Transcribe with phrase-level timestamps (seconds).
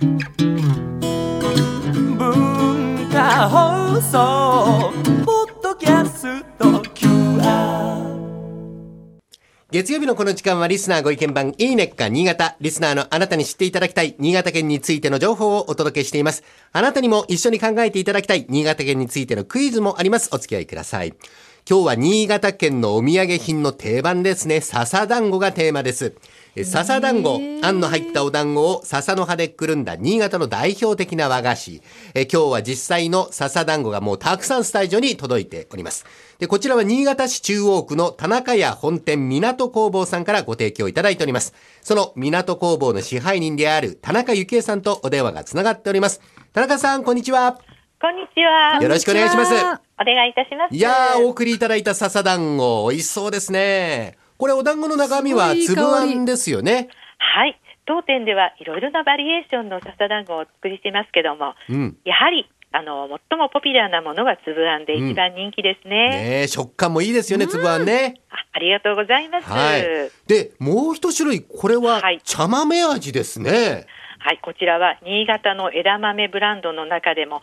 [0.00, 0.18] 文
[3.10, 4.92] 化放送
[5.24, 8.06] ポッドキャスト QR
[9.72, 12.56] 月曜日のこの時間はリスナーご意見番いいねっか新潟。
[12.60, 16.44] リスナーのあなたに知っていただきたい新潟県についての情報をお届けしています。
[16.72, 20.30] あなたにも一緒に考えていただきたい新潟県についてのクイズもあります。
[20.32, 21.12] お付き合いください。
[21.70, 24.62] 今日は新潟県のお土産品の定番ですね。
[24.62, 26.14] 笹団子がテーマです。
[26.56, 31.82] え笹団子、あんの入ったお団子を笹の葉でくるんだ新潟の代表的な和菓子。
[32.14, 36.06] え今日は実際の笹団子がもうたくさんスタジオに届いております。
[36.38, 41.52] で、こちらは新潟市中央区の田中屋本店港工房さんからご提供いただいております。
[41.82, 46.22] その港工房の支配人である田中幸恵さんとお電話がつながっております。
[46.54, 47.60] 田中さん、こんにちは。
[48.00, 48.82] こんにちは。
[48.82, 49.87] よろしくお願いします。
[50.00, 50.74] お願いいたします。
[50.74, 54.16] いやー、お送りいただいた笹団子、美味しそうですね。
[54.36, 56.88] これお団子の中身は粒あんですよね。
[57.18, 57.60] はい。
[57.86, 61.96] 当店ではいろいろなバリエーションの笹団子をお作りしていますけども、うん。
[62.04, 66.10] やはり、あの、最もポピュラーなものは粒あんでうん一番人気ですね。
[66.10, 68.20] ねえ食感もいいですよね、粒あんね。
[68.30, 69.48] あありがとうございます。
[69.48, 69.84] ははいい。。
[70.28, 73.86] で、もう一種類、これははい茶豆味ですね。
[74.36, 77.40] こちらは新潟の枝豆ブランドの中でも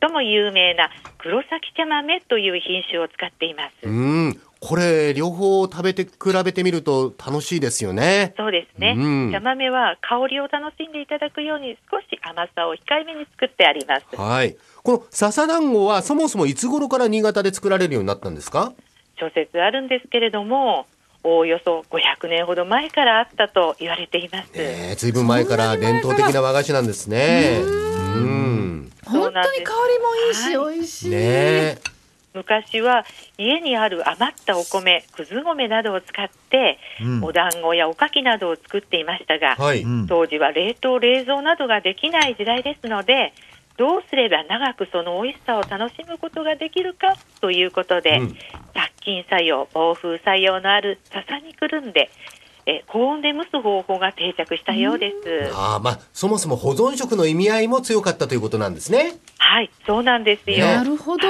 [0.00, 3.88] 最も有名な黒崎茶豆という品種を使っています。
[3.88, 4.40] うん。
[4.60, 6.10] これ、両方食べて、比
[6.44, 8.34] べてみると楽しいですよね。
[8.36, 14.16] そうですね、うん茶豆は香りを楽しんでいただくように少し甘さを控えめに作ってあります。
[14.16, 14.56] はい。
[14.82, 18.74] この笹団子はそもそもいつ頃から新潟で作られるようになったんですか？
[19.18, 20.86] 諸説あるんですけれども、
[21.22, 24.46] おおよそ500年ほど前からあったと言われています。
[24.52, 27.60] ねえ、ずいぶん前から伝統的な和菓子なんですね。
[27.62, 28.92] うん。
[29.04, 31.10] 本当に香りもいいし、は美味しい。
[31.10, 31.78] ねえ。
[32.32, 33.04] 昔は
[33.38, 39.82] 家にある余ったお米、くず米などを使って、うんお団子やおかきなどを作っていましたが、はい。
[39.82, 43.32] うん当時は冷凍、冷蔵などができない時代ですので、
[43.76, 48.36] どうすれば長くその美味しさを楽しむことができるかということで、うん
[48.74, 52.10] 殺菌作用、防風作用のある笹にくるんで、
[52.66, 55.50] え高温で蒸す方法が定着したようです。
[55.54, 59.14] ああ、まあ、そもそも保存食の意味合いも強かったということなんですね。
[59.38, 60.66] はい、そうなんですよ。
[60.66, 61.26] なるほど。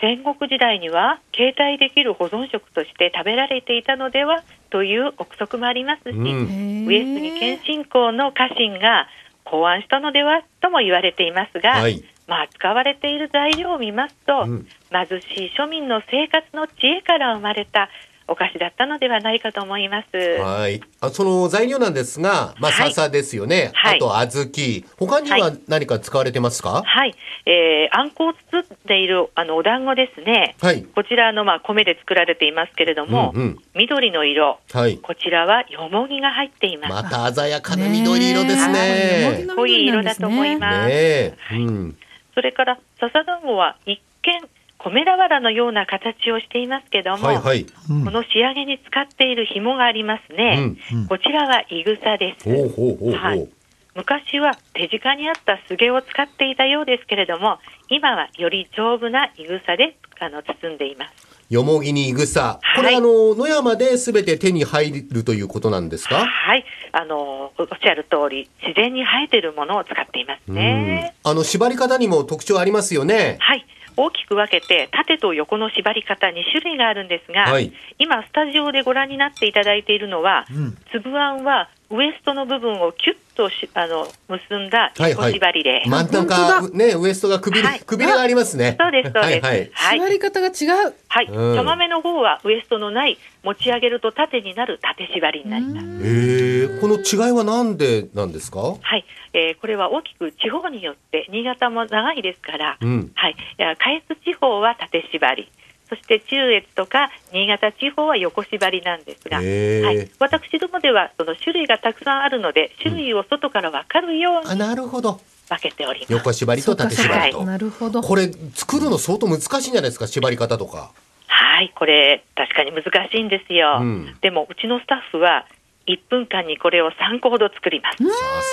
[0.00, 9.06] 戦国時代には携帯できる保存食として食べられていたのではという憶測もありますし、うん上杉謙信公の家臣が
[9.44, 12.02] 考案したのではとも言われていますが、はい。
[12.26, 17.88] まあ、使われている材料を見ますと、うん貧しい庶民の生活の知恵から生まれた
[18.28, 20.16] お菓子だったのではないかと思います。
[20.16, 20.80] はい。
[21.00, 23.72] あその材料なんですが、まあ、はい笹ですよね。
[23.74, 24.84] はいあと、小豆。
[24.96, 26.82] 他にはは何か使われてますか？
[26.86, 27.14] はい、
[27.46, 30.54] えー、あんこを包んでいるあのお団子ですね。
[30.60, 30.84] はい。
[30.84, 34.98] こちらあのまあ米で作られていますけれども、うんうん緑の色、はい。
[34.98, 36.92] こちらはよもぎが入っています。
[36.92, 40.58] また鮮やかな緑色ですね濃い色だと思いね。
[40.58, 40.88] ます。
[40.88, 41.34] ねえ。
[41.52, 41.96] うん。
[42.34, 44.48] それから笹団子は一見
[44.84, 47.66] 米俵のような形をしていますけども、はいはい。
[47.90, 50.76] うんこの仕上げに使っている紐がありますね。
[50.92, 52.44] うんこちらはいぐさです。
[52.44, 53.12] ほうほうほうほう。
[53.14, 53.48] はい
[53.94, 57.58] 昔は手近にあったすげを使っていたようですけれども、
[57.90, 61.28] 今はより丈夫ないぐさであの包んでいます。
[61.50, 62.58] よもぎにいぐさ。
[62.74, 66.24] これ、はいあの、野山で全て手に入るということなんですか？
[66.24, 71.12] はい、あのおっしゃる通り、自然に生えているものを使っていますね。
[71.24, 73.36] うんあの、縛り方にも特徴ありますよね。
[73.40, 73.66] はい。
[73.96, 77.72] 大きく分けて縦と横の縛り方2種類があるんですが、はい。
[77.98, 80.78] 今スタジオでご覧になっていただいているのは、うん。
[80.92, 87.80] 粒あんはウエストの部分をキュッとしあの結んだはい横縛りで、真ん中、ね、ウエストがくびれ、はい。
[87.80, 88.76] くびれがありますね。
[88.80, 89.44] そうですそうです。
[89.44, 89.70] はいはい。
[89.72, 89.98] はい。
[89.98, 90.94] 縛り方が違う。
[91.08, 91.56] はい、うん。
[91.56, 95.86] 茶豆の方はウエストのない持ち上げると縦になる縦縛りになります。
[96.02, 98.60] ええこの違いはなんでなんですか？
[98.60, 99.04] はい、
[99.34, 103.12] えーこれは大きく地方によって新潟も長いですから、うん。
[103.14, 105.50] はい、下越地方は縦縛り、
[105.88, 115.20] そして中越とか新潟地方は横縛りなんですが、はい、私どもではその種類がたくさんあるので、種類を外から分かるようあ、になるほど。
[115.48, 116.12] 分けております。
[116.12, 117.44] 横縛りと縦縛りとそうかそう。
[117.44, 118.00] なるほど。
[118.00, 120.92] これ、作るの相当難しいんじゃないですか縛り方とか。
[121.26, 123.78] はい、これ確かに難しいんですよ。
[123.80, 125.46] うんでもうちのスタッフは
[125.86, 128.02] 1分間にこれを3個ほど作ります。
[128.02, 128.10] さ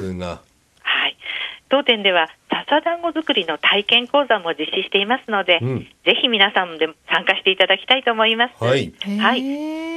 [0.00, 0.40] すが。
[1.70, 1.82] はい。
[1.82, 8.64] 当店では笹団子作りの体験講座も実施していますので、うんぜひ皆さんでも参加していただきたいと思います。
[8.64, 8.92] はい。
[9.18, 9.40] はい。
[9.40, 9.42] い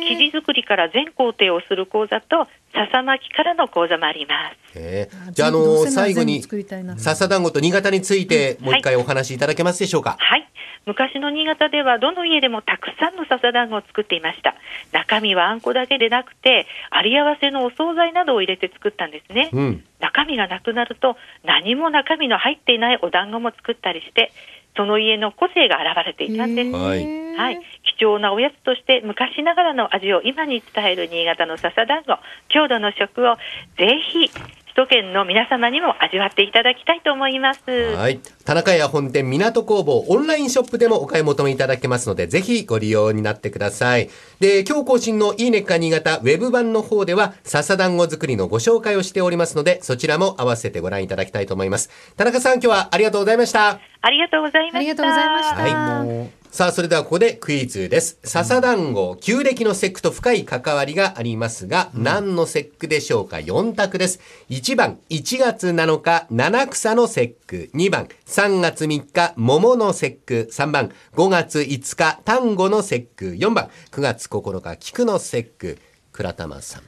[0.06, 4.80] 生地作りから全工程をする講座と笹巻きからの講座もあります。
[4.80, 6.98] えーじゃあ、あの最後に、作りたいな。
[6.98, 10.18] 笹団子と新潟について、もう一回お話しいただけますでしょうか？
[10.20, 10.48] はい。
[10.86, 14.56] 昔の新潟ではどの家でもたくさんの笹団子を作っていました。
[14.92, 19.84] 中身はあんこだけでなくてあり合わせのお惣菜などを入れて作ったんですね、うん。
[20.00, 24.32] 中身がなくなると何も中身の入っていないお団子も作ったりして
[24.76, 27.24] その家の個性が現れていたんです、はい。
[27.36, 27.62] はい、
[27.98, 32.18] 貴重なおやつとして昔ながらの味を今に伝える新潟の笹団子
[32.50, 33.38] 郷土の食を
[33.78, 34.30] ぜひ
[34.76, 37.62] 首都圏の皆様にも味わっていただきたいと思います。
[37.70, 38.20] はい。
[38.44, 44.10] 田中屋本店港工房オンラインショップでもお買い求めいただけますので、ぜひご利用になってください。
[44.40, 51.92] で、今日更新のいいねっか新潟ウェブ版の方では、笹団子作りのご紹介をしておりますので、そちらも合わせてご覧いただきたいと思います。
[52.18, 53.80] 田中さん、今日はありがとうございました。
[54.02, 54.78] ありがとうございました。
[54.80, 55.56] ありがとうございました。
[55.56, 58.20] はいさあ、それではここでクイズです。
[58.24, 64.20] 笹団子、旧暦の節句と深い関わりがありますが、何の節句でしょうか ?4 択です。
[64.52, 67.72] 1番、1月7日、七草の節句。
[67.74, 70.48] 2番、3月3日、桃の節句。
[70.52, 73.32] 3番、5月5日、単語の節句。
[73.32, 75.80] 4番、9月9日、菊の節句。
[76.12, 76.84] 倉玉さん。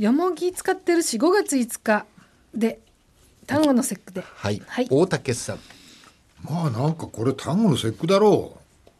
[0.00, 2.06] よもぎ使ってるし、5月5日
[2.54, 2.78] で、
[3.48, 4.22] 単語の節句で。
[4.22, 4.62] はい。
[4.64, 5.58] はい大竹さん。
[6.42, 8.56] まあなんかこれ単語の節句だろ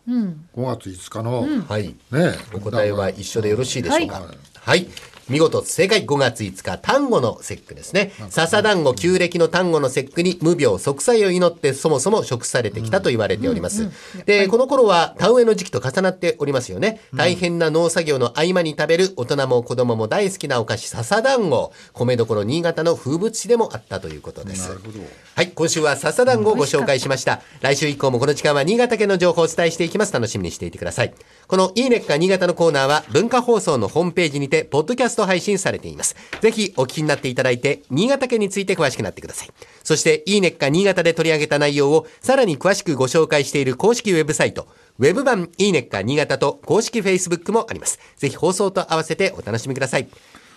[0.07, 0.25] うん。
[0.55, 1.89] う5月5日の、はい。
[1.89, 4.21] ねえお答えは一緒でよろしいでしょうか。
[4.21, 4.87] はいはい。
[5.29, 8.13] 見事正解5月5日単語の節句ですね。
[8.31, 13.91] 笹団子旧暦の単語の節句に無病息災を祈ってそもそも食されてきたと言われております。
[14.25, 17.01] で、この頃は田植えの時期と重なっておりますよね。
[17.15, 21.73] 大変な農作業の合間に食べる大人も子供も大好きなお菓子笹団子。
[21.93, 24.69] 米どころ新潟の風物詩でもあったということです。
[24.69, 24.99] なるほど
[25.35, 27.43] はい、今週は笹団子をご紹介しました。
[27.61, 30.13] 来週以降もこの時間は新潟県の情報をお伝えしていきます。
[30.13, 31.15] 楽しみにしていてください。
[31.47, 36.17] このいいねっか新潟のコーナーは文化放送のホームページにて、ポッドキャスト配信されています。
[36.41, 39.51] ぜひお聞きになっていただいて、新潟県について詳しくなってください。
[39.85, 44.69] そして、いいねっか新潟で取り上げた内容をさらに詳しくご紹介している公式ウェブサイト、
[44.99, 47.99] ウェブ版いいねっか新潟と公式 Facebook もあります。
[48.17, 50.09] ぜひ放送と合わせてお楽しみください。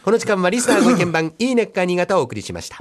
[0.03, 2.77] この時間はリスナーの鍵盤いいねっか新潟をお送りしました。